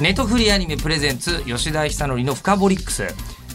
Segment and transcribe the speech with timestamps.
[0.00, 3.08] ネトフリアニメプレゼンツ吉田久典のフカボリックス、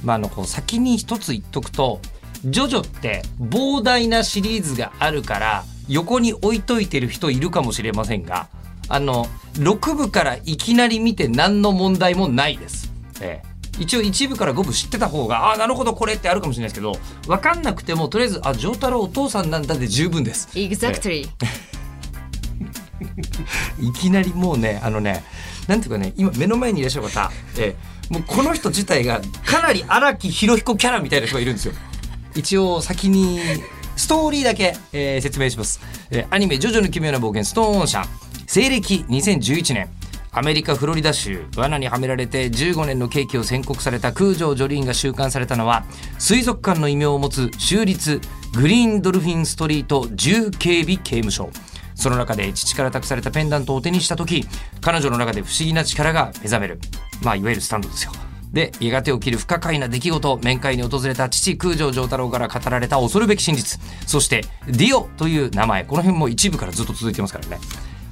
[0.03, 1.99] まあ、あのこう先に一つ言っとくと
[2.45, 8.47] ジョジョって膨大なシリーズがあるから横に置いといてる人いるかもしれませんが
[8.89, 12.93] あの6部からいきなり見て何の問題もないです。
[13.21, 16.93] ええ一応1部から5部知ってた方がああなるほどこれってあるかもしれないですけど
[17.27, 20.47] 分かんなくてもとりあえずあ丈太郎お父さんなんだで十分です。
[20.53, 21.27] Exactly
[23.81, 25.25] いきなりもうねあのね
[25.67, 31.73] なんていうかね今目の前にいらっしゃる方、えーもうこの人自体がかなり荒木博彦キャラみたいな人がいるんですよ。
[32.35, 33.39] 一応先に
[33.95, 35.79] ストーリーだけ、えー説明します、
[36.11, 38.09] えーアニメ「ジョジョの奇妙な冒険ストーンオーシャン」
[38.45, 39.89] 西暦2011年。
[40.37, 45.85] アメリカ・フロリダ州罠にはめられて15年の刑期を宣告された空城ジョリーンが収監されたのは
[46.19, 48.19] 水族館の異名を持つ州立
[48.53, 51.49] グリーンドルフィンストリート重警備刑務所。
[51.95, 54.45] その中で父から託されたペンダントを手にした時
[54.81, 56.79] 彼女の中で不思議な力が目覚める。
[57.23, 58.11] まあいわゆるスタンドですよ。
[58.53, 63.81] でやがて起きる不可解な出来事面会に訪れた父空城城太郎から語られた恐るべき真実。
[64.07, 65.83] そしてディオという名前。
[65.83, 67.59] この辺も一部からずっと続いてますからね。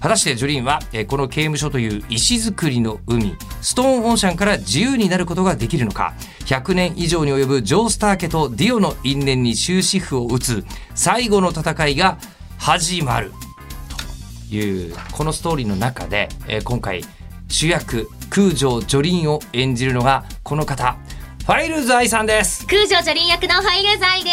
[0.02, 6.14] 果たしてジョリーンはこの刑務所という石造りの海ストーンオーシャンから自由になることができるのか。
[6.46, 12.18] 100年以上に及ぶジョー・スター家とディオの因縁に終止符を打つ最後の戦いが
[12.58, 13.32] 始まる。
[14.52, 17.04] いうこのストーリーの中で、えー今回
[17.50, 20.98] 主役空城ジョリンを演じるのがこの方。
[21.46, 22.66] ファイルズ愛さんです。
[22.68, 24.32] 空城女輪役のファイルザイで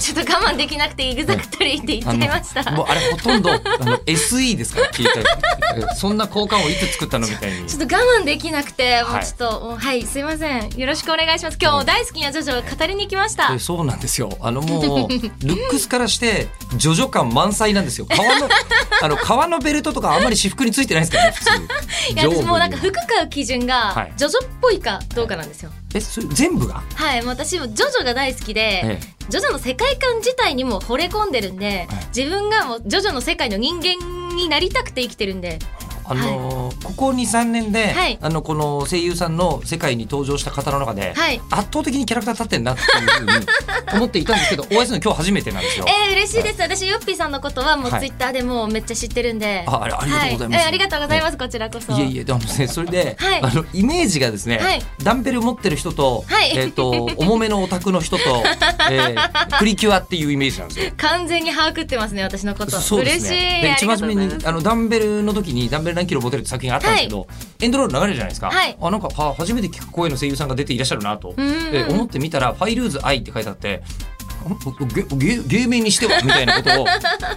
[0.00, 0.14] す。
[0.14, 2.70] ちょっと我慢できなくて Exactly って言っちゃいました。
[2.72, 5.20] もうあれほとんどあの SE ですから聞いた
[5.86, 7.66] らそんな交換をいつ作ったのみたいに。
[7.66, 10.70] ちょっと我慢できなくて、もうはいちょっと、はい、すいません。
[10.70, 11.58] よろしくお願いします。
[11.60, 13.52] 今日大好きなジョジョを語りに来ました。
[13.52, 13.58] え。
[13.58, 14.30] そうなんですよ。
[14.40, 16.46] あのもうルックスからして
[16.78, 18.06] ジョジョ感満載なんですよ。
[18.06, 18.48] 革の
[19.02, 21.50] あの革のベルトとかあんまり私服についてないですからね普通。
[22.14, 25.70] いや、私もうなんか服買う基準はい、がジョジョっぽいかどうかなんですよ。
[25.94, 26.82] えそれ全部が？
[26.94, 35.58] はい、私もジョジョが大好きで、えジョジョの世界観自体にも惚れ込んでるんで、自分がもうジョジョの世界の人間になりたくて生きてるんで、
[36.04, 38.18] あのーここ23年で、はい。
[38.20, 41.40] あのこの声優さんの世界に登場した方の中で、はい。
[41.50, 43.46] 圧倒的にキャラクター立ってんなっていうふうに
[43.94, 45.86] 思っていたんですけど お会いするの今日初めてなんですよ。
[45.88, 46.60] えー、嬉しいです。
[46.60, 49.64] 私、ヨッピーさんのことはもうはいツイッターでもうめっちゃ知ってるんで。
[49.66, 51.92] あありがとうございますありがとうございます、こちらこそ。
[51.92, 58.42] いえいえ、あのね、それで、 はいあのイメージがですね、はいダンベル持ってる人と、はいえっ、と重めのオタクの人と、
[58.90, 60.92] えープリキュアっていうイメージなんですよ。
[60.96, 62.72] 完全に把握ってますね、私のこと。
[62.80, 63.58] そうです嬉しね。
[63.60, 63.62] い。
[63.62, 67.26] で一番初めにあのダンベルの時にダンベル何キロ持てるって作品があったんですけど、
[67.60, 68.50] エンドロール流れるじゃないですか。
[68.50, 73.63] はいあなんかは初めて聞く声の声優さんが出ていらっしゃるなと、んうんで思ってみたらファイルーズ愛って書いてあって。
[73.70, 75.02] あゲ
[75.36, 76.86] ゲ芸名にしてはみたいなことを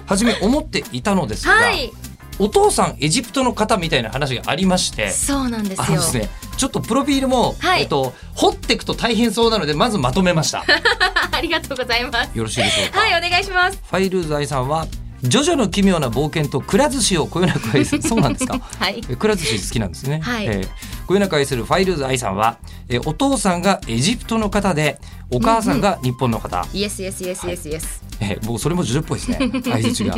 [0.05, 1.91] 初め思っていたのですが、はい。
[2.39, 6.21] お父さんエジプトの方みたいな話がありましてそうなんですよ。
[6.21, 10.63] ねちょっとプロフィールも、はいえっと、掘っていくと大変そうなのでまずまとめました
[11.31, 12.37] ありがとうございます。
[12.37, 13.79] よろしいでしょうか、はい、お願いします。
[13.89, 14.85] ファイルーズ愛さんは
[15.23, 18.59] ジョジョの奇妙な冒険とくら寿司をこよなく愛する そうなんですか？
[18.79, 19.01] はい。
[19.09, 20.67] えくら寿司好きなんですね、はいえー
[21.07, 22.57] こよなく愛するファイルーズ愛さんは、
[22.89, 24.99] えーお父さんがエジプトの方で
[25.31, 28.03] お母さんが日本の方、イエスイエスイエスイエスイエス。
[28.19, 29.37] えー、もうそれもジョジョっぽいですね。
[29.63, 30.15] 相槌が、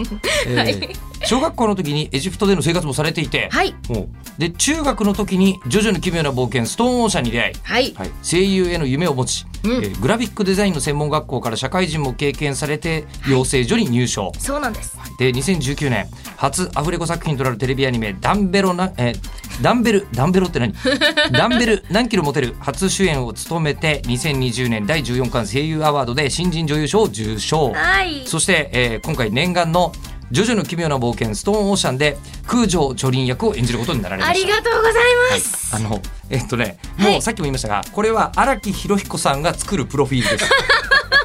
[0.47, 0.89] えーはい。
[1.25, 3.75] 小学校の時にエジプトでの生活もされていて、はい。
[3.89, 4.09] もう。
[4.39, 7.55] で中学の時にジョジョの奇妙な冒険ストーンオーシャンに出会い。
[7.63, 7.93] はい。
[7.97, 9.71] はい、声優への夢を持ち、うん。
[9.83, 14.97] えーグラフィックデザインの専門学校から社会人も経験されて養成所に入所、そうなんです。
[15.17, 16.07] で2019年
[16.37, 19.19] 初アフレコ作品となるテレビアニメ「ダンベロな」えー
[19.61, 20.73] ダンベルダンベロって何？
[21.33, 22.55] ダンベル何キロ持てる？
[22.59, 27.71] 初主演を務めて2020年第14巻声優アワードで新人女優賞を受賞。
[27.73, 28.23] はい。
[28.25, 29.91] そして、えー今回念願の
[30.31, 34.47] 「ジョジョの奇妙な冒険ストーンオーシャン」で空城ジョリン役を演じることになられまあした。
[34.47, 34.93] りがとうござい
[35.31, 35.75] ます。
[35.75, 35.99] あの
[36.29, 37.11] えっとねはい。
[37.13, 40.49] もうさっきも言いましたが、これは荒木博彦さんが作るプロフィールです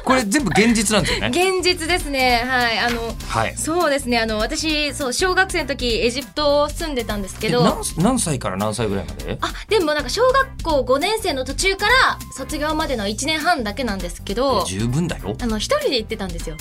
[0.05, 2.43] これ全部現実なんですよね現実ですね。
[2.45, 2.79] はい。
[2.79, 4.19] あの、はいそうですね。
[4.19, 9.37] あの、私、そう、小学生の時、エジプト住んでたんですけえど、何何歳から何歳ぐらいまで？
[9.41, 11.91] あ、でもなんか小学校5年生の途中から
[12.37, 16.55] 卒業までの1年半だけなんですけど、十分だよあの、一人で行ってたんですよ。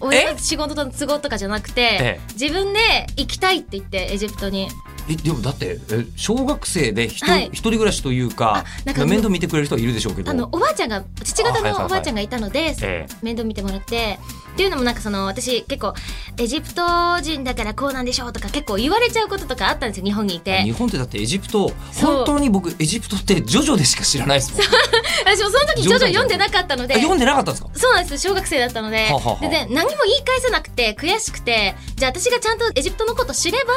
[0.00, 4.68] 親の仕事の都合とかじゃなくてええ、自分で行きたいって言って、エジプトに。
[5.08, 7.46] えでもだってえ小学生で一人,、はい。
[7.46, 10.30] 一人暮らしというかあなんか面倒見てくれる人はいるでしょうけど。
[10.30, 13.06] あのおばあちゃんが父方のおばあちゃんがいたので、え。
[13.22, 14.18] 面倒見てもらって
[14.54, 15.94] っていうのもなんかその私結構
[16.38, 16.82] エジプト
[17.20, 24.62] 人だからこうなんでしょうとか結構言われちゃうこととかあったんですよ日本にいえ日て本ってだってエジプト本当に僕エジプトってジョジョでしか知らないですもん
[25.26, 26.94] 私もその時ジョジョ読んでなかったので。
[26.94, 27.70] あ読んでなかったんですか？
[27.74, 29.08] そうなんです小学生だったので。
[29.40, 33.72] でで何も言い返せなくて悔しくてじゃあ私がちゃんとエジプトのこと知れば、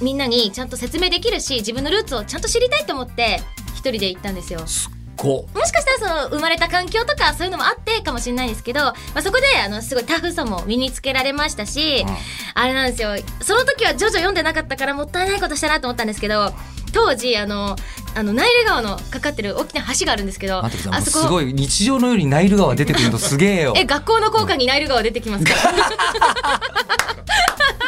[0.00, 3.40] みんなにちゃんと説明できるし自分のルーツをちゃんと知りたいと思って
[3.74, 4.66] 一人で行ったんですよ。
[4.66, 4.90] す
[5.22, 12.16] もしかしたらその生まれた環境とかそういうのもあってかもしれないですけど、まあ、そこであのすごいタフさも身につけられましたし、うん。
[12.54, 13.10] あれなんですよ。
[13.40, 16.52] その時はジョジョ読んでなかったからもったいないことしたなと思ったんですけど
[16.92, 17.76] 当時あの
[18.14, 23.74] あのナイル川のかかってる大きな橋があるんですけどあそこすごい日常のようにナイル川出てくるのすげえよ。
[23.76, 25.54] え学校の校歌にナイル川出てきますか？
[25.54, 26.60] ら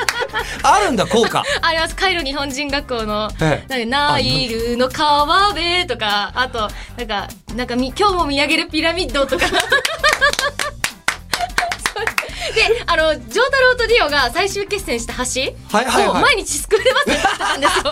[0.62, 1.42] あるんだ効果。
[1.62, 1.96] あります。
[1.96, 3.86] カイロ日本人学校のええ。
[3.86, 9.46] なんかナイルの川辺とかあとなんかなんかみ今日も見上げるピラミッドとか
[12.54, 17.84] であのジョータロウとディオが最終決戦した橋を毎日スクールバスでやってたんですよ。
[17.84, 17.90] だ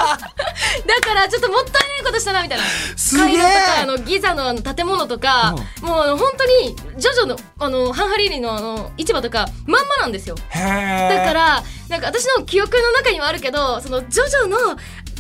[1.01, 2.65] からちょっともったいないことしたなみたいな。
[2.97, 3.41] すげえ。
[3.83, 10.37] あのギザのあの建物とか、もうあの本当にジョジョのあのハンハリーリのあの市場とかまんまなんですよ。
[10.53, 14.57] だからなんか私の記憶の中にはあるけどそのジョジョの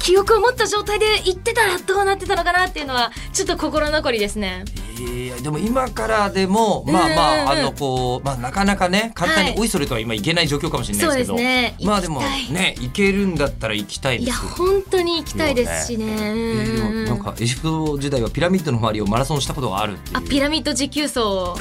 [0.04, 4.66] 記憶を持った状態で行ってたらどうなってたのかなっていうのはちょっと心残りですね。
[4.98, 9.60] いやでも今からでもまあまああのこうまあなかなかね簡単にはい。
[9.60, 11.76] おいそれとは今いけない状況かもしれないですけど、ですね。
[11.82, 16.04] まあでもね行けるんだったら行きたいいやです本当に行きたいですしね。
[16.06, 20.16] えうんーなんかエジプト時代はピラミッドの周りをマラソンしたことがあるっていう。
[20.18, 21.58] あピラミッド持久走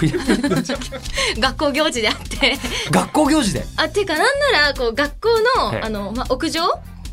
[1.39, 2.57] 学校行事であって。
[2.91, 3.65] 学校行事で？
[3.77, 5.79] あっていうかなんならこう学校はい。
[5.81, 6.61] のあの、まあ、屋上、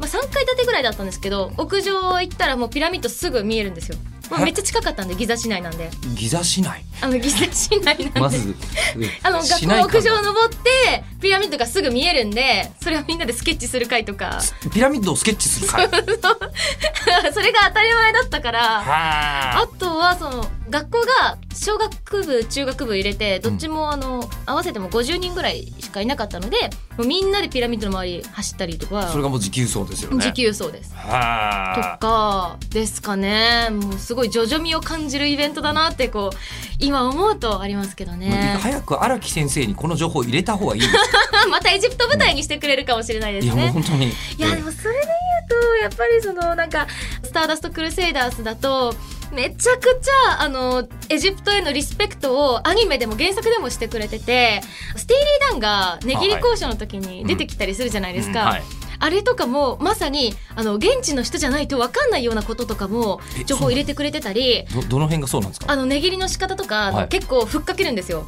[0.00, 3.98] まあ、3階建てぐらいだったんですけど屋上行ったらもうピラミッドすぐ見えるんですよ。
[4.30, 5.90] まあ、はいめっちゃ近かったんでギザ市内なんで。
[6.14, 6.84] ギザ市内？
[7.02, 8.54] あのギザ市内なんで、まず
[9.22, 14.40] あの学校屋上登ってピラミッドがすぐ見えるんでそれをみんなでスケッチする会とか。
[14.72, 15.86] ピラミッドをスケッチする会？
[15.88, 15.96] そ
[17.40, 18.60] れが当たり前だったから。
[18.60, 26.56] はあとはその学校が小学部中学部入れてどっちもあの、合わせても50人ぐらいしかいなかったので
[26.96, 29.08] もうみんなでピラミッドの周り走ったりとか。
[29.08, 30.24] それがもう持久走ですよね。
[30.24, 30.90] 持久走です。
[30.92, 33.68] とはかですかね。
[33.70, 36.36] もうすごい徐々味を感じるイベントだなってこう
[36.78, 40.92] 今思うとありますけどいね早く荒木先生にこの情報を入れた方がいいです
[41.50, 43.64] またエジプト舞台にしてくれるかもしれないでいやすね。
[43.64, 44.08] もう本当に。
[44.08, 45.06] いやでもそれで
[45.48, 46.86] 言うとやっぱりそのなんか
[47.22, 48.94] スターダストクルセイダースだと
[49.32, 54.60] めちゃくちゃあのエジプトへのリスペクトをアニメでも原作でもしてくれてて
[54.96, 58.42] スティーリー・ダンが値切り交渉の時に出てきたりするじゃないですか。
[58.42, 58.62] うんはい
[59.00, 65.72] あれとかもまさにあの現地の人じゃないと分かんないようなこととかもえ情報を入れてくれてたりどどの辺がそうなんですか？
[65.72, 67.08] あの値切りの仕方とか、はい。
[67.08, 68.26] 結構ふっかけるんですよ。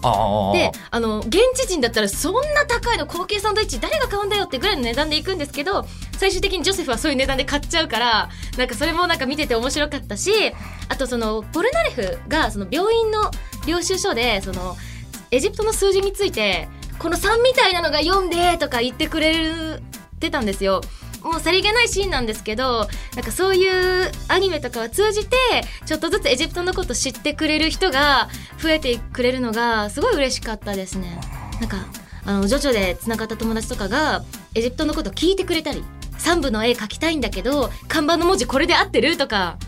[0.54, 5.84] であの現地人だったらそんな高いの高級サンドイッチ誰が買うんだよってぐらいの値段でいくんですけど
[6.16, 10.32] 最終的にジョセフはそういう値段で買っちゃうからなんかそれもなんか見てて面白かったし
[10.88, 13.30] あとそのポルナレフがその病院の
[13.66, 14.76] 領収書でその
[15.30, 16.68] エジプトの数字について
[16.98, 19.80] この3みたいなのが読んでとか言ってくれ
[20.22, 20.80] てたんですよ。
[21.22, 25.36] もうさりげないシーンなんですけどなんかそういうアニメとかを通じて
[25.86, 31.20] ちょっとずつエジプトのこと知ってくれる人が増えてくれるのがすごい嬉しかったですね。
[31.60, 31.76] なんか
[32.24, 35.84] あのジョジョでつながった友達とかがエジプトのこと聞いてくれたり
[36.18, 39.58] 3部の絵描きたいんだけど看板の文字これで合ってるとか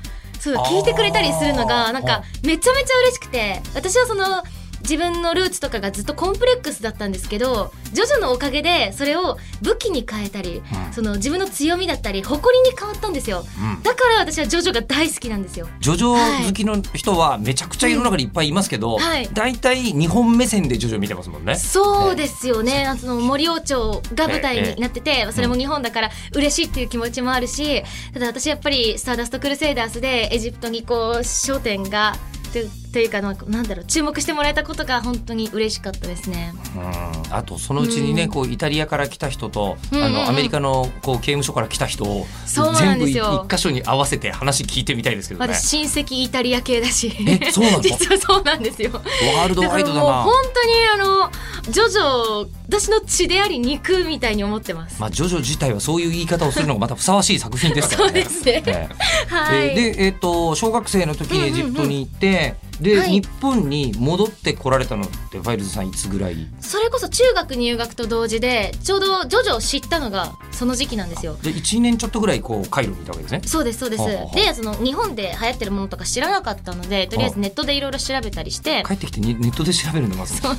[0.40, 4.43] そう聞いてくれたりするのがなんかめちゃめちゃ嬉しくて私はその
[4.85, 10.93] 自分のルーツとかがずっとコンプレックスだったんですけどジョジョのおかげでそれを武器に変えたり、うん。
[10.93, 13.45] その自分の強みだったり誇りに変わったんですよ。
[13.59, 13.83] うん。
[13.83, 15.69] だから私はジョジョが大好きなんですよ。
[15.81, 19.29] ジョジョ好きの人はめちゃくちゃ世の中にいっぱいいますけど、うんはい。
[19.33, 21.57] 大体日本目線でジョジョ見てますもんね。
[21.57, 32.17] そうですよね、その森王朝が舞台になってて、それも日本だから嬉しいっていう気持ちもあるし、ただ私やっぱり「スターダスト・クルセイダース」でエジプトにこう焦点が
[32.63, 36.53] とというかなんだろう注目してもらえたことが本当に嬉しかったですね。
[36.77, 37.35] うん。
[37.35, 38.31] あとそのうちにね、うん。
[38.31, 40.07] こうイタリアから来た人と、うんうん。
[40.07, 43.19] うんあのアメリカのこう刑務所から来た人を全部一
[43.49, 45.53] 箇所に合わせて話聞いてみたいですけどね。
[45.55, 47.13] 私親戚イタリア系だし。
[47.27, 47.81] えそうなの？
[47.83, 48.91] 実はそうなんですよ。
[48.93, 50.23] ワールドワイドだな。
[50.23, 50.35] 本。
[50.55, 51.24] 当にあの
[51.68, 58.25] ジョジョ私の血であり肉みたいに思ってます、まあジョジョ自体はそういう言い方をするのがまたふさわしい作品ですからね。
[58.25, 58.62] そうですね。
[58.66, 58.88] え
[59.30, 63.11] えはい、えーで、えー、と小学生の時にエジプトに行って、で、はい。
[63.11, 66.37] 日本に戻ってこられたのってファイルズさんいつぐらい？
[66.61, 71.37] それこそ中学入学と同時でちょうどジョジョを知ったのがその時期なんですよ。
[71.43, 73.43] で1年ちょっとぐらいこうカイロにいたわけですね？
[73.45, 74.04] そうですそうです。
[74.35, 78.83] でその日本で流行ってるものとか知らなかったのでとりあえずネットでいろいろ調べたりして。
[78.87, 80.40] 帰ってきてにネットで調べるのまず。
[80.40, 80.57] そう。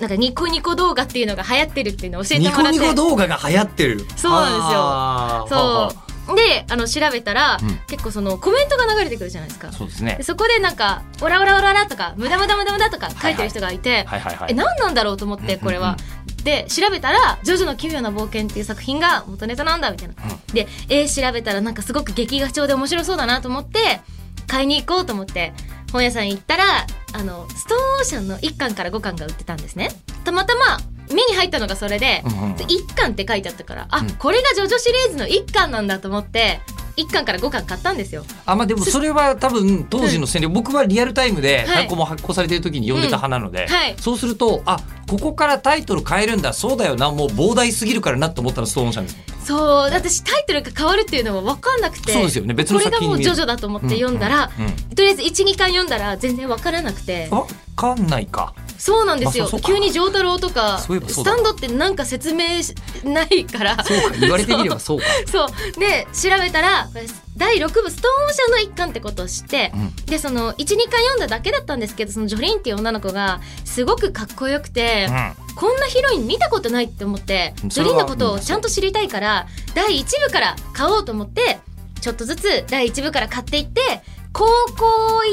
[0.00, 2.78] なんかニコニコ動画っていうのが流行ってるっていうのを教えてニコもらって。
[2.78, 4.06] ニコ動画が流行ってる。
[4.16, 5.58] そうなんですよ。
[5.58, 9.72] そうであの調べたら、うん結構そのコメントが流れてくるじゃないですかあ。
[9.72, 15.96] そうですねでそこでなんか「オラオラオラオラ」とか「無駄無駄無駄無駄」とか書いてる人がいて、はいはいはいえ何なんだろうと思ってこれは。
[16.44, 20.14] で調べたら「ジョジョの奇妙な冒険」っていう作品が元ネタなんだみたいな。
[20.52, 24.00] でえー調べたらなんかすごく劇画調で面白そうだなと思って
[24.46, 25.52] 買いに行こうと思って
[25.92, 29.90] 本屋さん行ったらあのストーンオーシャンの1巻から5巻が売ってたんですね。
[30.24, 30.78] たまたま
[31.12, 32.52] 目に入ったのがそれで、うんうんうん。
[32.54, 34.10] 1巻って書いてあったからあ、うん。
[34.12, 36.60] これがジョジョシリーズの1巻なんだと思って
[36.96, 38.24] 1巻から5巻買ったんですよ。
[38.46, 41.66] あまあでもそれは多分当時の戦略、僕はリアルタイムではい。
[41.66, 43.74] 単行も発行されてる時に読んでた派なので、うん。
[43.74, 43.94] はい。
[43.98, 44.78] そうするとあ
[45.10, 57.28] ここからタイトル変えるんだそうだよなもう膨大すぎるからなと思ったらストーンですそう私タイトルが変わるっていうのは分かんなくてそうですよね別のこれがもうジョジョだと思って読んだら、うんうんとりあえず12巻読んだら全然分からなくて。
[57.30, 57.46] わ
[57.80, 58.54] かんないか。
[58.78, 63.84] そうなんですよ、まあ急に丈太郎とかスタンドってなんか説明しないから。
[63.84, 64.16] そうか。
[64.18, 64.98] 言われてみれば そう。
[64.98, 65.04] か。
[65.30, 65.48] そう。
[65.78, 66.88] で調べたら
[67.36, 69.96] 第6部「ストーンオーシャン」の一巻ってことを知って、うん。
[70.06, 75.32] でその12巻読んだだけだったんですけどそのジョリーンっていう女の子がすごくかっこよくて、うん。
[75.56, 77.68] こんなヒロイン見たことないって思ってうん。
[77.68, 81.58] ジョリーンのことをちゃんと知りたいから第1部から買おうと思って
[82.00, 84.44] ちょっとずつ第1部から買っていって高
[84.76, 84.86] 校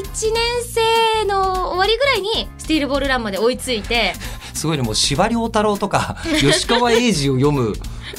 [0.03, 4.13] 1年生の終わりぐらいにスティールボールランまで追いついて
[4.53, 7.73] すごいねもう司馬遼太郎とか 吉川英治を読む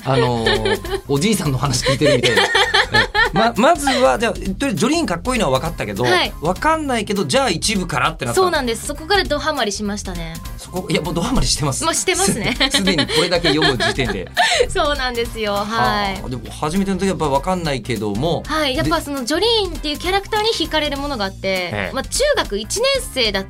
[0.04, 2.42] あのーおじいさんの話聞いてるみたいな。
[3.34, 6.32] えま まずはじゃあとりあえずジョリーンかっこいいのは分かったけど、はい。
[6.40, 8.86] 分かんないけどじゃあ一部からってなったそうなんです。
[8.86, 10.34] そこからドハマりしましたね。
[10.56, 11.84] そこいやもうドハマりしてます。
[11.84, 12.56] もうしてますね。
[12.70, 14.30] すすでにこれだけ読む時点で。
[14.68, 15.52] そうなんですよ。
[15.52, 15.66] は
[16.24, 18.42] あでも初めての時はやっぱ分かんないけども。
[18.46, 18.76] いはい。
[18.76, 21.94] やっぱそのジョリーンっていうキャラクターに惹かれるものがあって、ええ。
[21.94, 22.82] まあ、中学1年
[23.14, 23.44] 生だ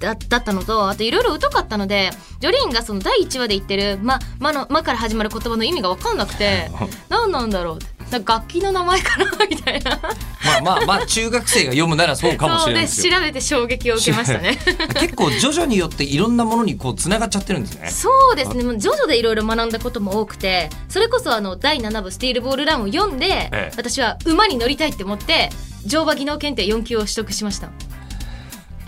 [0.00, 2.10] だだったのとあといろいろ疎かったので
[2.40, 6.70] ジョリーンがその第1話で言ってる「ま」まの「ま」から始まる言葉の意味が分かんなくて
[7.08, 7.78] 何なんだろう
[8.10, 9.98] なんか楽器の名前かな みたいな。
[10.44, 13.14] まあまあまあ中学生が読むならそうかもしれないですよ。
[13.14, 14.58] 調べて衝撃を受けましたね。
[15.00, 17.90] 結構徐々によっていろんなものにこうつながっちゃってるんですね。
[17.90, 18.62] そうですね。
[18.62, 23.72] もう徐々でいろいろ学んだことも多くてそれこそあの第7部「スティールボールラン」を読んで、ええ。
[23.76, 25.50] 私は馬に乗りたいって思って
[25.86, 27.70] 乗馬技能検定4級を取得しました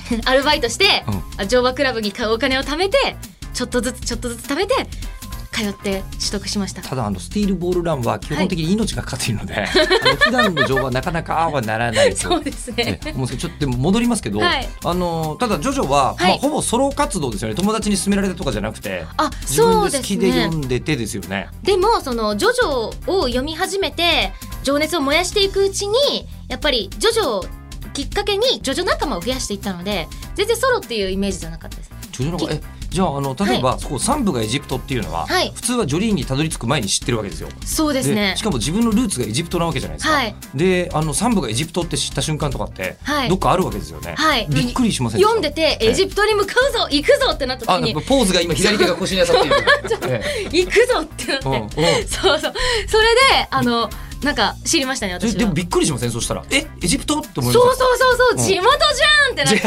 [0.25, 1.05] アルバイトして、
[1.39, 3.17] あ乗馬クラブに買うお金を貯めて
[3.53, 4.75] ちょっとずつちょっとずつ貯めて
[5.57, 6.83] 通って取得しました。
[6.83, 12.29] ただあのスティールボールランは基本的に命がかかっているので、 あの普段の乗馬はなかなかああはならないと。
[12.29, 13.01] そうですね。
[13.03, 14.69] え思うんですけどちょっとでも戻りますけど、はい。
[14.85, 16.29] あのただジョジョは、はい。
[16.29, 17.55] まあ、ほぼソロ活動ですよね。
[17.55, 21.49] 友達に勧められたとかじゃなくてあそうで好きでね読んでてですよね。
[21.63, 24.33] でもそのジョジョを読み始めて
[24.63, 27.47] 情熱を燃やしていくうちにやっぱりジョジョを
[27.97, 31.91] きっかけにジョジョ仲間を増やしていったので全然ソロっていうイメージじゃなかったです。
[32.13, 32.61] ジョジョのえ
[32.91, 35.53] じゃああの例えば、そこ三部がエジプトっていうのは、はい。
[35.55, 37.49] 普通はジョリーンにたどり着く前に知ってるわけですよ。
[37.65, 38.35] そうですね。
[38.37, 40.15] しかも自分のルーツがエジプトなわけじゃないですか。
[40.15, 40.35] はい。
[40.55, 43.29] であの三部がエジプトって知った瞬間とかって、はい。
[43.29, 44.15] どっかあるわけですよね。
[44.17, 44.47] はい。
[44.49, 49.57] びっくりしません読んでてエジプトに向かうぞ行くぞってなったあ時にポーズが今左手が腰に当たっている。
[50.09, 52.09] え行くぞってなって、うんうん。
[52.09, 52.55] そうそう。
[52.89, 53.91] それであの
[54.23, 56.11] なんか知りましたねえ私はででもびっくりしません？
[56.11, 56.43] そしたら。
[56.51, 57.19] えエジプト？
[57.21, 58.39] って思いそうますそうそうそう、うん。
[58.39, 59.63] 地元じゃんってなって。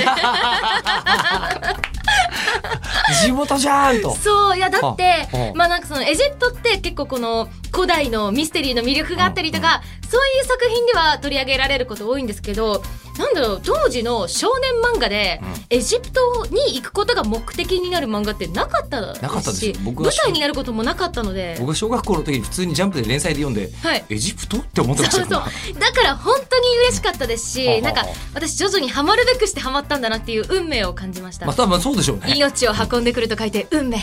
[3.25, 4.15] 地元じゃー んと。
[4.15, 5.56] そういやだってはあ。
[5.56, 12.81] まあなんかそのエジプトって結構この古代のミステリーの魅力があったりとかそういう作品では取り上げられること多いんですけど
[13.19, 21.57] なんだろう当時の少年漫画でエジプトに行くことが目的になる漫画ってなかったなかったです舞台になることもなかったので。
[21.59, 24.05] 僕が小学校の時に普通にジャンプで連載で読んで、はい。
[24.09, 25.79] エジプトって思ってましそうそう。
[25.79, 31.45] だから本当に嬉しかったですしなんか私徐々にハマるべくしてハマったんだなっていう運命を感じました。
[31.45, 32.33] まあ多分そうでしょうね。
[32.35, 33.97] 命を運んでくると書いて運命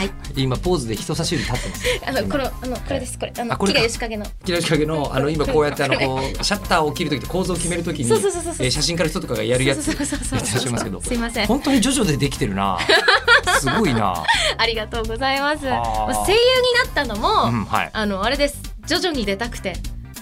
[0.00, 0.10] はい。
[0.34, 1.84] 今ポーズで人差し指立ってます。
[2.08, 3.32] あのこのあのこれですこれ。
[3.38, 4.24] あのこれ吉影の。
[4.46, 11.02] 木梨影のあの 今こうやってあのこうシャッターを切る時と構造を決める時にそうそうそうそうえー写真家の人とかがやるやつやってらっしゃいますけど。
[11.02, 11.46] すいません。
[11.46, 12.78] 本当に徐々でできてるな。
[13.60, 14.24] すごいな。
[14.56, 15.60] ありがとうございます。
[15.60, 17.90] 声優になったのも、うんはい。
[17.92, 18.56] あのあれです。
[18.86, 19.74] 徐々に出たくて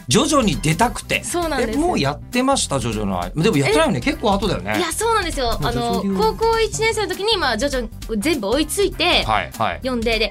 [0.08, 1.22] 徐々に出たくて。
[1.22, 1.78] そうなんです。
[1.78, 4.00] えもうやってました徐々のでもやってないよね。
[4.00, 4.78] 結構後だよね。
[4.78, 5.58] いやそうなんですよ。
[5.62, 9.76] あの高校1年生の時にまあ徐々に全部追いついてはいはい。
[9.82, 10.30] 読んでで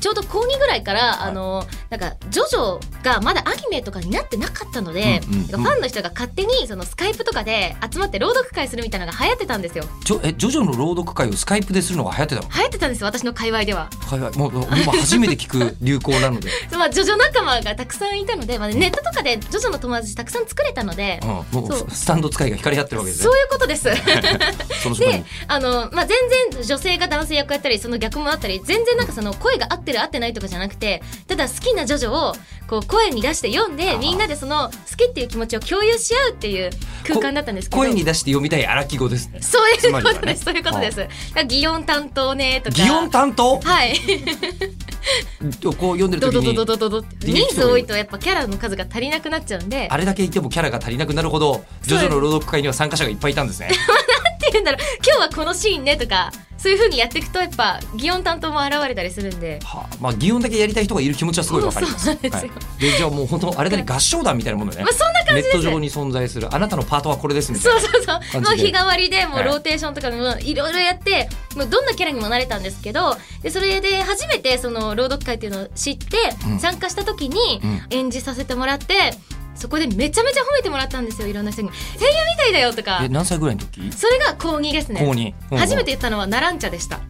[0.00, 5.46] ちょうど高2ぐらいから、あのなんかジョジョがまだアニメとかになってなかったので、うんうんうん。
[5.46, 9.84] ファンの人が勝手にそのスカイプとかで集まって朗読会するみたいなのが流行ってたんですよ。
[10.04, 12.48] ちょえジョジョの朗読会をスカイプでするのが流行ってたの？
[12.48, 13.90] 流行ってたんですよ私の界隈では。
[14.06, 14.38] はいはい。
[14.38, 21.86] もうもう今初めて聞く流行なので、 まあジョジョ仲間がたくさんいたので、まあ、ネットとかでジョジョの友達たくさん作れたので、うん、もそう。
[21.88, 23.24] うスタンド使いが光り合ってるわけですね。
[23.24, 23.84] そういうことです。
[24.98, 26.16] であの、まあ、全
[26.52, 32.34] 然女性が男性役やったりその逆もあったり全然なんかその声が合ってる合ってないとかじゃなくてただ好きなジョジョを
[32.68, 36.70] こう声に出して読んでみんなでその好きっていう気持ちを共有し合うっていう
[37.06, 37.78] 空間だったんですけど。
[37.78, 39.28] 声に出して読みたい荒木語です。
[39.30, 41.06] ねそういうことです、そういうことです。
[41.46, 42.76] 擬音担当ねとか。
[42.76, 43.58] 擬音担当？
[43.60, 43.94] はい。
[45.62, 46.54] こう読んでる時に。
[46.54, 62.04] ドドドド人数多いとやっぱキャラの数が足りなくなっちゃうんであれだけいてもキャラが足りなくなるほどジョジョの朗読会には参加者がいっぱいいたんですねって言うんだろう今日はこのシーンねとかそういう風にやっていくとやっぱ擬音担当も現れたりするんではあ、まあ擬音だけやりたい人がいる気持ちはすごいわかります。
[62.06, 64.82] そうなんですよはい、でじゃあもう本当あれだね合唱団みたいなものね。
[64.82, 67.80] まあそんな感じネット上に存在するあなたのパートはこれですみたいな。
[67.80, 79.14] そうそうそう感じでの日替わりでもうはいローテーションとかもいろいろやってもうどんなキャラにもなれたんですけどでそれで初めてその朗読会っていうのを知ってうん参加した時にうん演じさせてもらって
[79.54, 83.90] そこでめちゃめちゃ褒めてもらったんですよいろんな人に「声優みたいだよ」とかえ何歳ぐらいの時？
[83.92, 85.34] それが高2ですね高二。
[85.50, 87.00] うん初めて言ったのはナランチャでした。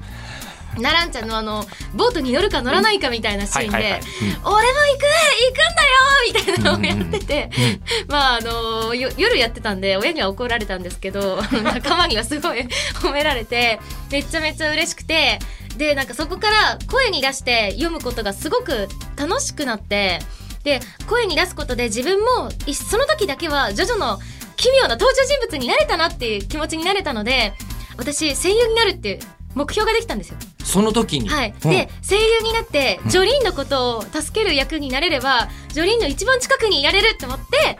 [0.81, 7.51] ナランチャのあのボートに乗るか乗らないかみたいなシーンで「はいはいはい俺も行く行くんだよ!」みたいなのをやってて、
[8.09, 12.61] まああのよ夜やってたんで親には怒られたんですけど 仲間にはすごい
[13.01, 13.81] 褒められて
[14.11, 15.39] めちゃめちゃ嬉しくて
[15.77, 20.21] でなんかそこから声に出して読むことがすごく楽しくなって
[20.65, 24.19] で声に出すことで自分もいその時だけはジョジョの
[24.57, 27.55] 奇妙な登場人物になれたなっていう気持ちになれたので
[27.97, 29.21] 私声優になるって
[29.59, 30.37] 目標ができたんですよ。
[30.65, 31.29] その時に？
[31.29, 31.71] はい、うん。
[31.71, 37.77] で声優になってジョリーンのことを助ける役になれればジョリーンの一番近くにいられるって思って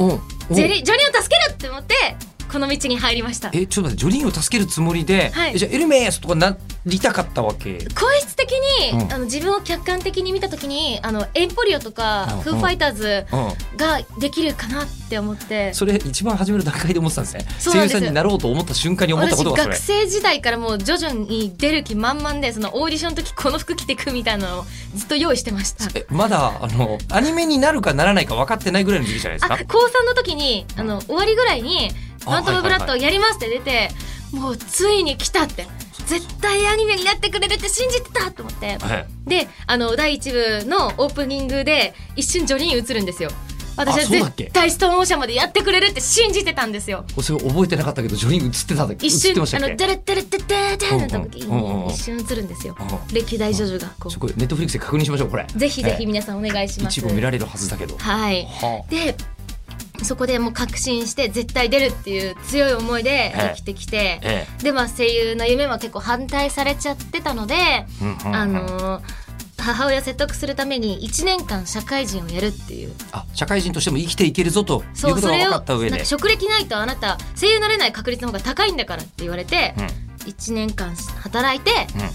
[0.55, 1.95] ジョリジョリーンを助けるって思って
[2.51, 3.51] この道に入りました。
[3.53, 7.79] えちょっと待ってジョリーンを助けるつもりで、はいえじゃあエルメスとかなりたかったわけ？
[7.95, 13.77] 声質的に、うんあの自分を客観的に見た時にあのエンポリオとか、うんフーファイターズうん。
[13.77, 15.73] ができるかなって思って。
[15.75, 17.47] それ一番始める段階で思ってたんですね。
[17.59, 19.65] そうなんです声優さんになろうと思った瞬間に思った私ことが。
[19.65, 29.55] 学生時代からもう徐々に出る気満々でそのオーディションの時この服着てくみたいなのをずっと用意してましたえまだあのアニメになるかならないか分かってないぐらいの時期じゃないですか？
[29.55, 31.91] あ高3の時にあの終わりぐらいに
[32.27, 33.91] 「あファントムブラッドはいやります」って出て
[34.33, 35.67] もうついに来たって。
[36.07, 38.79] 絶対アニメになってくれるって信じてたと思って。
[38.79, 39.07] はい。
[39.27, 43.31] であの第1部のオープニングで一瞬ジョリーン映るんですよ。
[43.77, 47.05] 私は絶対ストーンオーシャンまでやってくれるって信じてたんですよ。
[47.23, 49.07] それ覚えてなかったけどジョリーン映ってただけ？
[49.07, 52.75] 映一瞬あのデレッデレッデレッデレッの時に一瞬映るんですよ。
[52.81, 55.47] うん歴代ジョジョがこちょこれネットフリックスで確認しましょうこれ。
[55.55, 56.99] うぜひぜひえ皆さんお願いしえます。
[56.99, 57.97] 一部見られるはずだけど。
[57.99, 58.47] はい。
[58.47, 59.15] はで
[60.03, 68.37] そこでもう確信して絶対出るっていう強い思いで生きてきて、えでまあ声優の夢は結構反対されちゃってたので、えうんうんうん。
[68.37, 69.29] あのー
[69.61, 72.93] 母親説得するために1年間社会人をやるっていう。
[73.13, 76.05] あ社会人としても生きていけるぞということが分かった上で。
[76.05, 79.75] 職歴ないとあなた声優になれない確率の方が高いんだからって言われて、
[80.27, 81.71] 1年間働いて、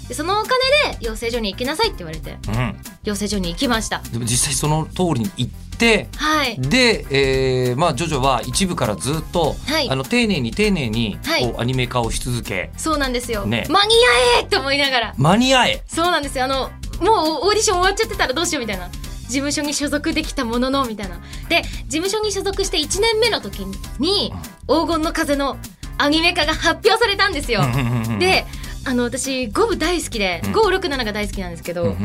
[0.07, 0.57] でそのお金
[0.97, 2.55] で養成所に行きなさいって言われてうん。
[2.55, 3.99] うん養成所に行きました。
[3.99, 6.59] でも実際その通りに行ってはい。
[6.59, 9.89] で、えーまあ、ジョジョは一部からずっと、はい。
[9.89, 11.41] あの丁寧に丁寧にはい。
[11.43, 13.65] こうアニメ化をし続け、そうなんですよ、ね。
[13.69, 15.13] 間に合えって思いながら。
[15.17, 15.83] 間に合え。
[15.87, 16.45] そうなんですよ。
[16.45, 18.89] あのもうオーディション終わっちゃってたらどうしようみたいな。
[19.23, 21.19] 事務所に所属できたもののみたいな。
[21.49, 23.65] で事務所に所属して1年目の時
[23.99, 24.31] に
[24.67, 25.57] 「黄金の風」の
[26.03, 27.61] アニメ化が発表されたんですよ、
[28.19, 28.45] で
[28.85, 30.51] あの私5部大好きで、うん。
[30.51, 31.95] 567が大好きなんですけど、もう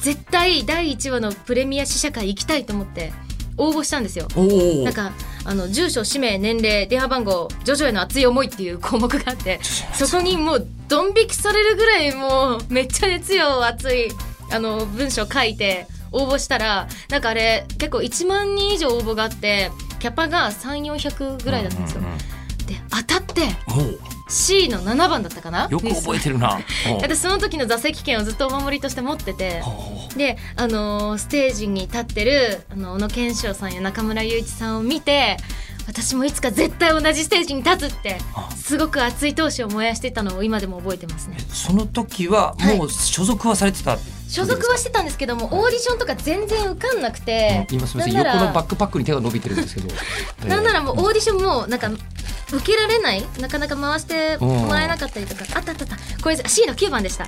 [0.00, 3.12] 絶対第1話のプレミア試写会行きたいと思って
[3.56, 4.26] 応募したんですよ。
[4.84, 5.12] なんか
[5.44, 9.60] あの住所氏名年齢電話番号ジョジョへの熱い思いっていう項目があって
[9.94, 14.10] そこにもうドン引きされるぐらいもうめっちゃ熱量熱い
[14.50, 22.00] あの文章書いて応募したらなんかあれ結構1万人以上応募があってキャパが3400ぐらいだったんですよ。
[22.00, 22.39] うんうんうん
[22.70, 23.42] で当たって
[24.28, 25.68] C の7番だったかな？
[25.68, 26.60] よく覚えてるな。
[27.02, 29.60] 私その時の座席券をずっとお守りとして持ってて
[30.16, 35.36] で、あのーステージに立ってるあの小野賢章さんや中村雄一さんを見て
[35.88, 38.48] 私もいつか絶対同じステージに立つってあ。
[38.54, 41.36] すごく熱い闘志を燃やしてたのを今でも覚えてますね。
[41.52, 49.88] その時はもう所属はされてた、所属はしてたんですけどもオーディションとか全然受かんなくて今すみません横のバックパックに手が伸びてるんですけど。
[50.46, 51.90] なんならもうオーディションもなんか
[52.52, 53.24] 受けられない？
[53.40, 55.44] なかなか回してもらえなかったりとか。
[55.54, 56.22] あったあったあった。
[56.22, 57.26] これ C の9番でした。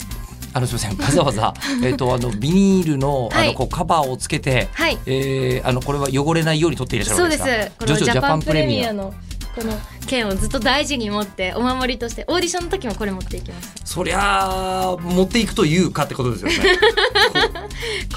[0.55, 1.23] あのすみません。
[1.23, 3.49] わざわざ えっとあのビニールのあはい。
[3.49, 4.99] のこうカバーをつけて、はい。
[5.07, 7.47] えー、あのこれは汚れないように取っていらっしゃるそうですか？
[7.47, 7.71] す。
[7.79, 9.15] このジジャパンプレミアの
[9.55, 9.73] この
[10.07, 16.79] 剣をずっと大事に持ってお守りとしてオーディションの時もこれ持っていきましたそりゃあ持っていくというかってことですよね。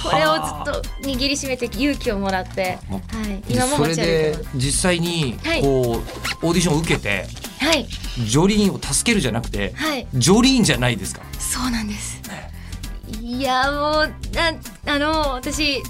[0.02, 5.62] これをずっと握りしめて勇気をもらって、もはい、今も持ち歩いてそれでます実際にはい。
[5.62, 6.04] こ
[6.41, 7.28] う、オーディションを受けて
[7.60, 7.86] はい。
[8.19, 10.08] ジョリーンを助けるじゃなくて、はい。
[10.13, 11.21] ジョリーンじゃないですか。
[11.39, 12.15] そうなんです。
[13.21, 15.82] いやもうなあの私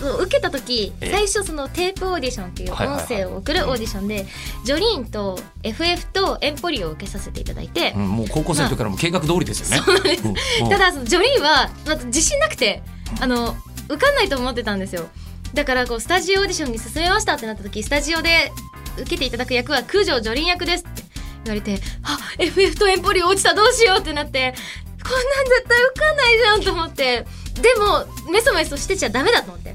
[0.00, 1.10] 受けた時ええ。
[1.10, 4.26] 最初そのテープオーディションっていう音声を送るオーディションで、
[4.64, 10.18] ジョリーンと FF とエンポリオを受けさせていただいてう、ん、もう高校生の時からもう計画通りですよね。
[10.24, 12.82] うんうんただそのジョリーンはまず自信なくて
[13.20, 13.56] あの
[13.88, 15.08] 受かんないと思ってたんですよ。
[15.54, 18.52] だからこうスタジオオーディションに進めましたってなった時スタジオで
[18.98, 21.02] 受けていただく役は空城ジョリーン役ですって
[21.44, 24.54] 言われてあ FF とエンポリオ落ちたどうしようってなって
[25.02, 29.74] こんなん絶対受かんないじゃんと思ってでもメソメソしてちゃダメだと思って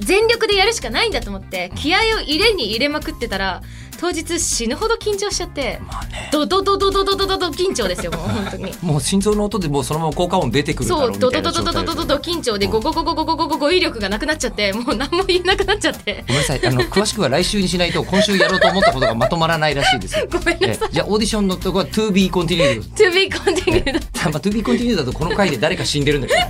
[0.00, 3.62] 全力でやるしかないんだと思って気合を入れに入れまくってたら
[4.00, 6.28] 当日死ぬほど緊張しちゃってまあね。
[6.32, 8.74] ドドドドドドドドド緊張ですよもう 本当に。
[8.82, 20.26] もう心臓の音でもうそのまま効果音出てくるそううドドドドドドドド緊張でゴゴゴゴゴゴゴゴ語彙力がなくなっちゃってもう何も言えなくなっちゃってごめんなさいあの詳しくは来週にしないと今週やろうと思ったことがまとまらないらしいですよ。
[20.30, 22.82] ごめんなえじゃあオーディションのとこは To be continued。
[22.94, 26.40] To be continued まあ、To be continued だとこの回で誰か死んでるんだけど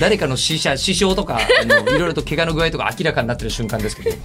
[0.00, 4.16] 誰かの死者死傷とかあのいろいろと怪我の具合とか明らかになってる瞬間ですけど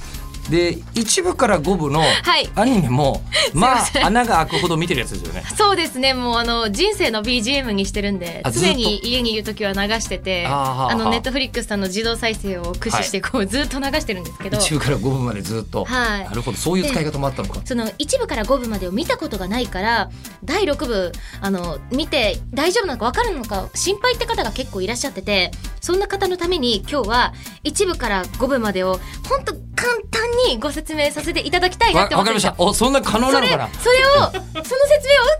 [0.49, 2.49] で一部から五部のはい。
[2.55, 3.21] アニメも、
[3.53, 5.43] まあ穴が開くほど見てるやつですよね。
[5.57, 6.13] そうですね。
[6.13, 14.57] もうあの人生の BGM にしてるんで常に家にいる時は流しててあのネットフリックスさんの自動再生を駆使してこう ずっと流してるんですけど。
[14.57, 16.23] 一部から五部までずっと、はい。
[16.25, 16.57] なるほど。
[16.57, 17.61] そういう使い方もあったのか。
[17.65, 20.09] その1部から5部までを見たことがないから
[20.43, 27.33] 第6部あの見て大丈夫なのか分かるのか心配って方が結構いらっしゃっててそんな方のために今日は
[27.63, 32.63] 1部から5部までを本当簡単にご説明させていただきたいなわって思ってわかりました。
[32.63, 33.69] おそんな可能なのかな？
[33.73, 34.77] それを その説明を受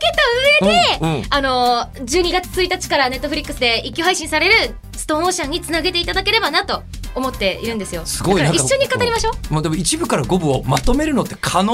[0.01, 1.25] けた上で、うんうん。
[1.29, 6.83] あの12月1日からネットフリックスで一挙配信されるストーンオーシャンにつなげていただければなと
[7.15, 8.05] 思っているんですよ。
[8.05, 9.53] すごい一緒に語りましょう。
[9.53, 11.73] もうでも一部から五部をまとめるのって可能？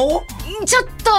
[0.65, 1.11] ちょっと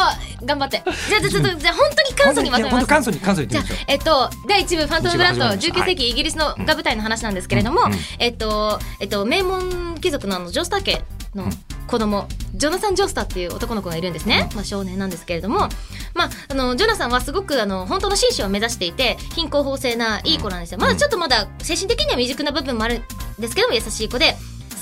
[0.46, 0.82] 頑張って。
[1.08, 2.76] じゃあじゃあちょっとじゃあ本当に簡素にまとめます。
[2.76, 3.62] 本当簡素に簡素にじゃ。
[3.86, 5.84] えっと第一部「ファントム・ブラッド」一部始まりました。
[5.84, 7.82] 19世紀イギリスのが舞台の話なんですけれども、
[8.18, 11.02] えっとえっと名門貴族のあのジョースター家
[11.34, 11.44] の
[11.86, 15.68] 子供ジョナサン・ジョースターっていう男の子がいるんですね、まあ、少年なんですけれども、
[16.14, 20.78] まあ、あのジョナサンはすごくあの本当の紳士を目指していて貧困法制ないい子なんですよ。
[20.78, 23.02] まだちょっとまだ精神的には未熟な部分もあるん
[23.40, 24.34] ですけども優しい子で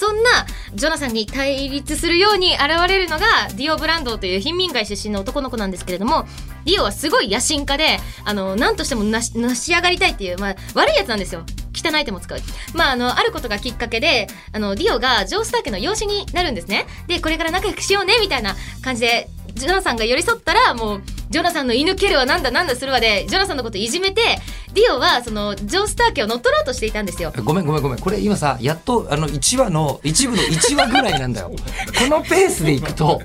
[0.03, 6.25] そんなジョナサンに対立するように現れるのがディオ・ブランドーという貧民街出身の男の子なんですけれども
[6.65, 12.39] ディオはすごい野心家であの何としてもなしなし上がりたいっていう、まあ、悪いやつなんですよ汚い手も使う、
[12.75, 16.87] まあ、あのあることがきっかけであのディオがジョースター家の養子になるんですね。
[17.07, 24.39] でこれから仲良くしようねみたいな感じでジョナサンが寄り添ったらもうジョナサンの犬蹴るわなんだなんだするわでジョナサンのこといじめて
[24.75, 27.33] ディオはそのジョースター家を乗っ取ろうとしていたんですよ。
[27.45, 31.51] ごめんごめんごめんこれ今さやっとあの1話の一部の1話ぐらいなんだよ。
[31.99, 33.21] このペースでいくと。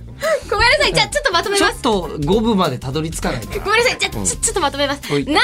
[0.50, 0.94] ごめんなさい。
[0.94, 4.00] じゃあちょっとまとめちょますっと5部までたどり着かないかごめんなさい。
[4.00, 5.02] じゃあちょちょっとまとめます。
[5.10, 5.36] なんやか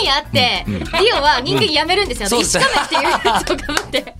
[0.00, 0.74] んやあって、うん。
[0.74, 0.80] うん。
[0.80, 4.14] ディオは人間やめるんですよ、そう石仮面ってい うやつをかぶって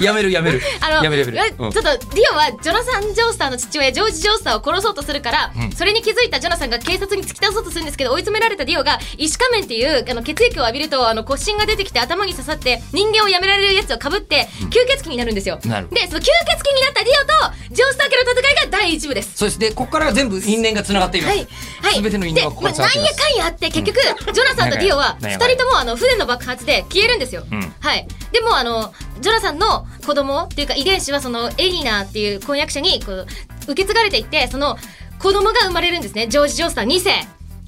[0.00, 0.60] やめるやめる。
[0.80, 1.72] あのやめるやめる、 えうん。
[1.72, 5.72] ちょっとディオはジョナサン・ジョースターの父親ジョージ・ジョースターを殺そうとするから、うん。
[5.72, 15.88] それに気づいたジョナサンが警察に突き倒そうとするんですけど追い詰められたディオが石仮面っていうあの血液を浴びるとあの骨芯が出てきて頭に刺さって人間をやめられるやつをかぶって吸血鬼になるんですよ、なる。
[15.88, 19.36] ほどでその吸血鬼になったディオとジョースター家の戦いが第一部です。
[19.36, 21.48] そしてここからが全部因縁がつながっています、はい、
[21.82, 24.00] はい、全ての因縁がここで、まあ、につなんやかんやあって結局、
[24.32, 27.74] ジョナサンとディオは二なんやかんや人ともあの船の爆発で消えるんですよ、うん。
[27.80, 28.06] はい。
[28.32, 33.26] でもあのジョナサンの子供っていうか遺伝子はそのエリナっていう婚約者にこう
[33.68, 34.76] 受け継がれていってその
[35.18, 36.28] 子供が生まれるんですね。
[36.28, 37.10] ジョージ・ジョースター2世。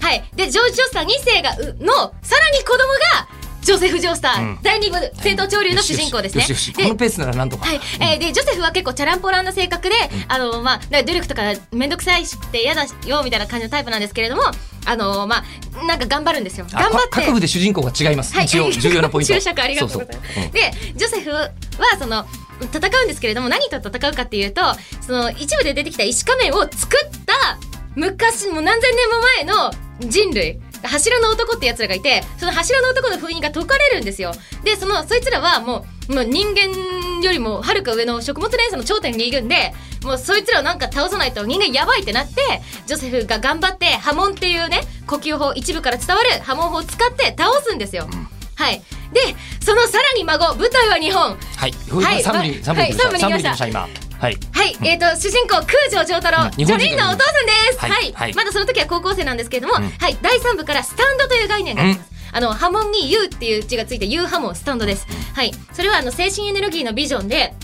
[0.00, 0.24] はい。
[0.36, 1.50] でジョージ・ジョースター2世が
[1.84, 2.78] のさらに子供
[3.16, 3.28] が
[3.68, 4.58] ジョセフ・ジョースター、うん。
[4.62, 6.40] 第2部戦闘潮流の主人公ですね。
[6.40, 9.94] よしよしこのペースならなんとか、はい、えーでジョセフは結構チャランポランな性格で、
[10.26, 14.42] あのまあ努力とか面倒くさいって嫌だよみたいな感じのタイプなんですけれども
[14.86, 15.44] あのま
[15.82, 16.66] あなんか頑張るんですよ。
[16.72, 17.08] あ頑張って。
[17.10, 19.34] か各部で主人公が違います、一応重要なポイント。
[19.36, 20.18] 注釈ありがとうございます。
[20.18, 20.44] そうそう。
[20.44, 20.50] うん。
[20.52, 21.50] でジョセフは
[21.98, 22.26] その
[22.72, 24.62] 戦うんですけれども何と戦うかっていうと
[25.02, 27.58] その一部で出てきた石仮面を作った
[27.94, 34.32] 昔もう何千年も前の人類柱の男ってやつらがいてその柱の男の封印が解かれるんですよ。
[34.64, 42.40] でそのそいつらはもうもう人間よりもはるか上の食物連鎖の頂点にいるんでもうそいつらをなんか倒さないと人間やばいってなって
[42.86, 48.08] ジョセフが頑張って波紋っていうね呼吸法一部から伝わる波紋法を使って倒すんですよ、
[48.54, 48.82] はい。
[49.12, 49.20] で
[49.60, 51.36] そのさらに孫舞台は日本。
[51.56, 51.72] はい。
[51.90, 53.48] はい三部に三部にはい三部に来ました。
[53.48, 57.78] 来ました今はいはい、えっ、と主人公空城城太郎、うん日ジョリンのお父さんです。
[57.78, 62.18] はいはい、はいまだその時は高校生なんですけれども、うんはい、第三部からスタンドという概念があります。
[62.30, 65.06] あの波紋に U っていう字がついて U 波紋スタンドです。
[65.34, 67.54] はい、それはあの精神エネルギーのビジョンで。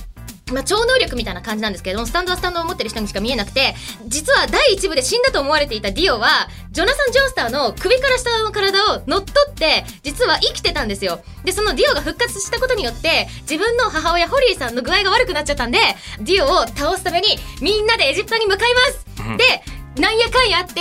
[0.52, 3.74] まあ、超能力みたいな感じなんですけれどもスタンドはスタンドを持ってる人にしか見えなくて
[4.06, 11.20] 実は第一部で死んだと思われていたディオはジョナサン・ジョースターの首から下の体を乗っ取って実は生きてたんですよ。
[11.44, 15.78] でそのディオが復活したことによって自分の母親ホリーさんの具合が悪くなっちゃったんで
[16.20, 17.28] ディオを倒すために
[17.62, 19.36] みんなでエジプトに向かいます、うん。
[19.38, 19.44] で
[19.98, 20.80] なんやかんやあって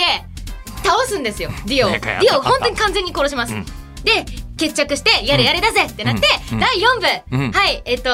[0.84, 1.92] 倒すんですよディオを。
[1.92, 3.64] デなんやかんやあったィオを本当に完全に殺します、うん。
[4.04, 6.60] で決着してやれやれだぜってなって、うん。
[6.60, 7.52] 第4部、うん。
[7.52, 8.10] はいえっと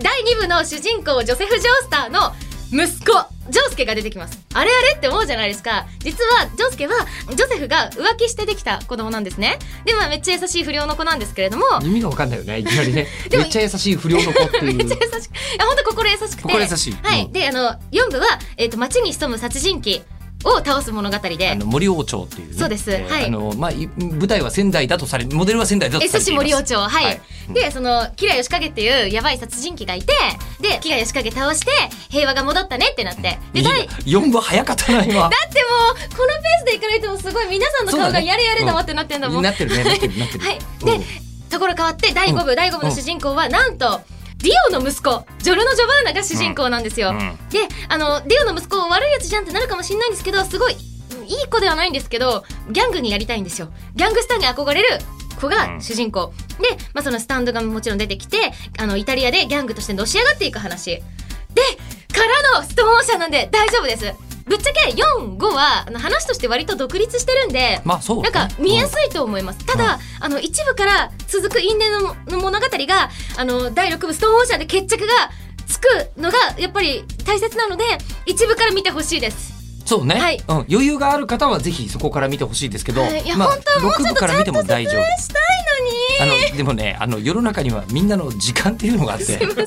[0.00, 2.32] 第2部の主人公ジョセフ・ジョースターの
[2.70, 3.12] 息子
[3.50, 4.44] ジョースケが出てきます。
[4.52, 5.86] あれあれって思うじゃないですか。
[6.00, 9.58] 実はジョースケはジョセフが浮気してできた子供なんですね。
[9.84, 11.64] でまあめっちゃ優しい不良の子なんですけれども。
[11.82, 13.08] 意味がわかんないよね いきなりね。
[13.30, 14.74] めっちゃ優しい不良の子っていう。
[14.76, 16.42] めっちゃ優しくいや本当心優しくて。
[16.42, 16.96] 心優しい。
[17.02, 17.32] はい、うん。
[17.32, 18.26] であの4部は、
[18.58, 20.02] えっと街に潜む殺人鬼
[20.44, 21.50] を倒す物語で。
[21.50, 22.90] あの森王朝っていうね、そうです。
[22.92, 23.26] えーはい。
[23.26, 26.80] あのまあい舞台は仙台だとされモデルは仙台だとされてい森王朝。
[26.80, 27.20] はい、はい。
[27.52, 30.12] でそのキラヨシカゲっていうやばい殺人鬼がいて
[30.60, 31.70] でキラヨシカゲ倒して
[32.08, 33.38] 平和が戻ったねってなって。
[33.52, 35.26] で第だ四部早かったな今。
[35.28, 40.44] ってもうこのペースでいかないとすごい皆さんの顔がやれやれだわってなってんだもん、なってるねなってるなってる。
[40.44, 40.58] はい。
[40.82, 41.00] うん。
[41.00, 41.06] で
[41.50, 42.56] ところ変わって第5部、うん。
[42.56, 44.00] 第5部の主人公はなんと
[44.38, 47.18] ディオの息子ジョルノ・ジョバーナが主人公なんですよ、うん。
[47.50, 53.68] であのディオの息子悪いやつじゃんってなるかもしれないんですけどすごいいい子ではないんですけどギャングにやりたいんですよ。
[53.94, 54.88] ギャングスターに憧れる
[55.40, 60.96] 子が主人公、で、まあ、そのスタンドがもちろん出てきてあのイタリアでギャングとしてのし上がっていく話。
[60.96, 61.02] で
[62.12, 68.22] からのストーンオーシャンなんで大丈夫ですぶっちゃけ45はあの話として割と独立してるんでまあそうね。
[68.24, 75.12] なんか見やすいと思います、ただ、あの一部から続く因縁のの物語があの第6部ストーンオーシャンで決着が
[75.66, 77.84] つくのがやっぱり大切なので
[78.26, 79.57] 一部から見てほしいです
[79.88, 80.36] そうね、はい。
[80.36, 83.22] うん、余裕がある方はぜひそこから見てほしいですけど、はい。
[83.24, 85.02] いやまあ本当はもうちょっと6部から見ても大丈夫。
[85.16, 85.42] したい
[86.20, 86.42] のに。
[86.50, 89.24] あのでもねあの世の中にはみんなの時間っていうのがあって。
[89.24, 89.66] すいません。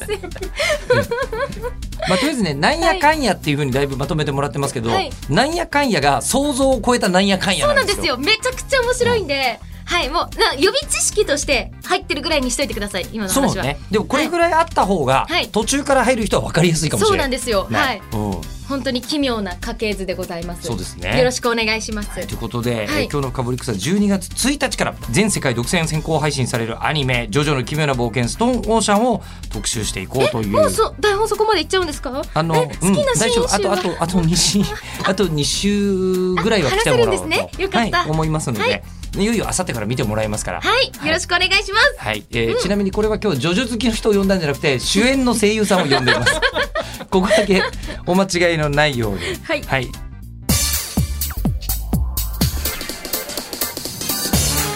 [2.07, 5.09] まあ、とりあえずねなんやかんやっていうふうにだいぶまとめてもらってますけど、はい。
[5.27, 7.95] なんやかんやが想像を超えたなんやかんやそうなんんなでよ。
[7.95, 8.17] ですすよ。
[8.19, 9.59] めちゃくちゃ面白いんで、
[9.91, 13.53] はいもうな予備知識として入ってるぐらいにしといてください今の話は。
[13.53, 13.77] そうね。
[13.91, 15.49] でもこれぐらいあった方が、はい。
[15.49, 17.23] 途中から入る人は分かりやすいかもしそうれな。
[17.23, 17.77] ないんですよ、ね。
[17.77, 18.01] はい。
[18.13, 18.41] うん。
[18.69, 20.63] 本当に奇妙な家系図でございます。
[20.63, 21.17] そうですね。
[21.17, 30.47] よろしくお願いします、ということで、えーはい今日の「フカボリックス」は12月1日から全世界独占先行配信されるアニメ「ジョジョの奇妙な冒険ストーンオーシャン」を特集していこうという。
[30.51, 32.21] もうそ台本そこまでいっちゃうんですか？
[32.33, 33.53] あの、え好きなシーン集は、うん、大丈夫。
[33.55, 34.61] あとあとあと2週
[35.03, 37.49] あと2週ぐらいは来てもらおうとね。
[37.57, 37.97] よかった。
[38.03, 38.83] はい、思いますので、はい
[39.17, 40.61] い、よいよあさってから見てもらえますから。
[40.61, 41.95] はい、よろしくお願いします。
[41.97, 46.33] はい、えーちなみにこれは今日ジョジョ好きの人を呼んだんじゃなくて主演の声優さんを呼んでいます。
[47.09, 47.61] ここだけ
[48.05, 49.19] お間違いのないように。
[49.43, 49.89] はいはい。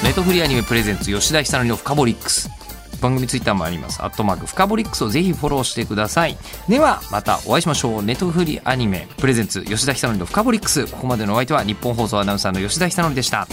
[0.03, 2.49] ネットフリーアニメプレゼンツ吉田久典のフカボリックス。
[3.01, 4.01] 番組ツイッターもあります。
[4.03, 6.37] アットマークフカボリックスをぜひフォローしてください。
[6.67, 8.03] ではまたお会いしましょう。
[8.03, 10.85] ネットフリーアニメプレゼンツ吉田久典のフカボリックス。
[10.87, 13.47] ここまでのお相手は日本放送アナウンサーの吉田久典でした。